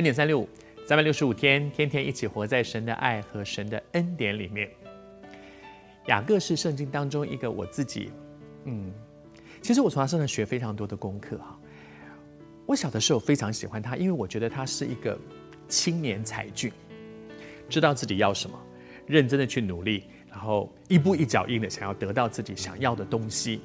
[0.00, 0.48] 恩典三六五，
[0.86, 4.66] 三百六十五天，天天一起活在神的爱和神的恩典里面。
[6.06, 8.10] 雅各是圣经当中一个我自己，
[8.64, 8.90] 嗯，
[9.60, 11.60] 其实我从他身上学非常多的功课哈。
[12.64, 15.18] 我小的时候非常喜欢他，因为我觉得他是一个
[15.68, 16.72] 青年才俊，
[17.68, 18.58] 知道自己要什么，
[19.06, 23.60] 认真的去努力，然后一步一脚印的想要得到自己想要的东西。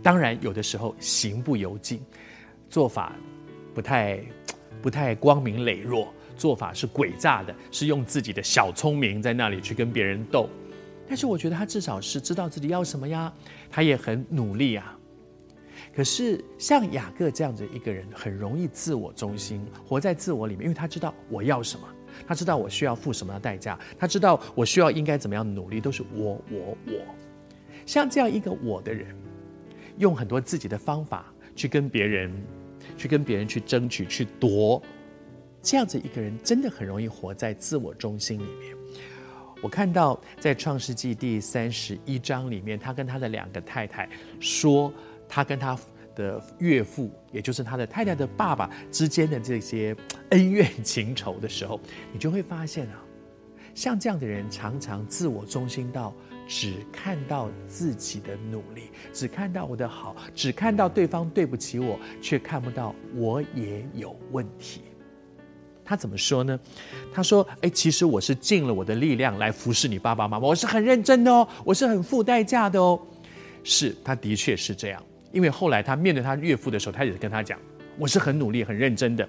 [0.00, 2.00] 当然，有的时候行不由径，
[2.70, 3.16] 做法
[3.74, 4.20] 不太
[4.82, 10.48] 不太光明磊落，做法是诡诈的，是用自己的小聪明在那里去跟别人斗。
[11.08, 13.32] 但是我觉得他至少是知道自己要什么呀，
[13.70, 14.98] 他也很努力啊。
[15.94, 21.86] 可是像雅各这样子一个人，很容易自我中心，活在自我里面，因为他知道我要什么，
[22.26, 27.00] 他知道我需要付什么的代价，他知道我需要应该怎么样努力，都是我我我。
[27.86, 29.14] 像这样一个我的人，
[29.96, 32.30] 用很多自己的方法去跟别人，
[32.96, 34.82] 去跟别人去争取、去夺，
[35.62, 38.76] 这样子一个人真的很容易活在自我中心里面。
[39.62, 44.08] 我看到在创世纪第三十一章里面，他跟他的两个太太
[44.40, 44.92] 说。
[45.28, 45.76] 他跟他
[46.14, 49.92] 的岳父，也就是他的太太的爸爸之间的这些
[50.30, 51.80] 恩怨情仇的时候，
[52.12, 53.02] 你就会发现啊，
[53.74, 56.14] 像这样的人常常自我中心到
[56.46, 64.82] 只看到自己的努力，只看到我的好，只看到对方对不起我，却看不到我也有问题。
[65.84, 66.58] 他怎么说呢？
[67.12, 73.00] 他说：“哎，其实我是尽了我的力量来服侍你爸爸妈妈，我是很认真的哦，我是很付代价的哦。”
[73.62, 75.02] 是，他的确是这样。
[75.32, 77.58] 因为后来他面对他岳父的时候，他也跟他讲
[77.98, 79.28] ：“我是很努力、很认真的，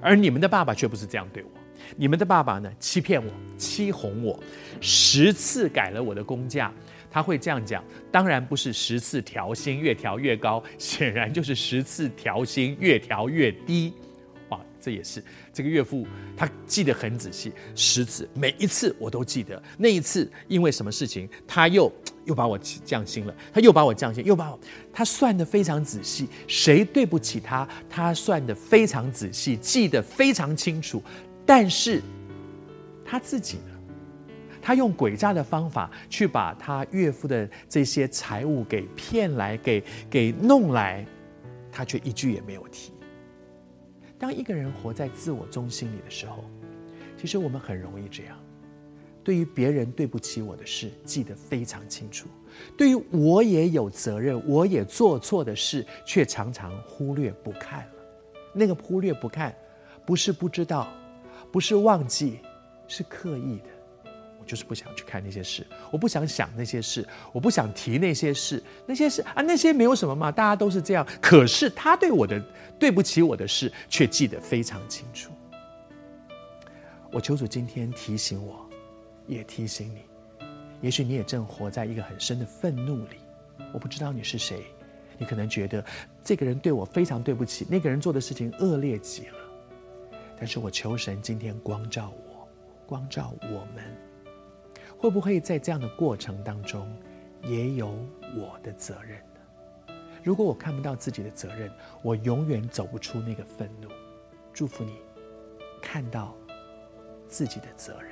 [0.00, 1.50] 而你们的爸爸却不是这样对我。
[1.96, 4.38] 你们的爸爸呢，欺骗我、欺哄我，
[4.80, 6.72] 十次改了我的工价。
[7.10, 13.92] 他会这样讲，当然不是十次调薪越调越高，显然就是十次调薪越调越低。
[14.50, 15.22] 哇，这也是
[15.52, 19.60] 这个岳父他记得很仔细，十次每一次我都记得。
[19.78, 21.90] 那一次因为什么事情，他又。”
[22.26, 24.58] 又把我降薪了，他又把我降薪，又把我，
[24.92, 31.00] 他算得非常仔细，谁对不起他，他算得非常仔细，记得非常清楚。
[31.46, 32.02] 但是
[33.04, 33.72] 他自己呢？
[34.60, 41.06] 他用诡诈的方法去把他岳父的这些财物给骗来，给给弄来，
[41.70, 42.92] 他却一句也没有提。
[44.18, 46.44] 当一个人活在自我中心里的时候，
[47.16, 48.36] 其实我们很容易这样。
[49.22, 52.26] 对于别人对不起我的事，记得非常清楚；
[52.76, 57.92] 对于我也有责任、我也做错的事，却常常忽略不看了。
[58.52, 59.54] 那个忽略不看，
[60.04, 60.88] 不是不知道，
[61.52, 62.40] 不是忘记，
[62.88, 64.10] 是刻意的。
[64.38, 68.62] 我就是不想去看那些事，我不想想那些事，我不想提那些事。
[68.86, 71.06] 那些事啊，那些没有什么嘛，大家都是这样。
[71.20, 72.40] 可是他对我的
[72.78, 75.30] 对不起我的事，却记得非常清楚。
[77.10, 78.64] 我求主今天提醒我。
[79.28, 80.02] 也提醒你，
[80.80, 83.16] 也许你也正活在一个很深的愤怒里。
[83.72, 84.62] 我不知道你是谁，
[85.18, 85.84] 你可能觉得
[86.22, 89.34] 这个人对我非常对不起，那个人做的事情恶劣极了。
[90.36, 92.46] 但是我求神今天光照我，
[92.86, 93.84] 光照我们，
[94.98, 96.94] 会不会在这样的过程当中
[97.42, 97.88] 也有
[98.36, 99.94] 我的责任呢？
[100.22, 101.70] 如果我看不到自己的责任，
[102.02, 103.88] 我永远走不出那个愤怒。
[104.52, 104.96] 祝福你，
[105.80, 106.34] 看到
[107.28, 108.10] 自己的责任。